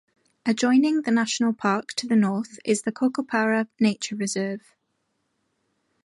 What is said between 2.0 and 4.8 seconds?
the north is the Cocoparra Nature Reserve.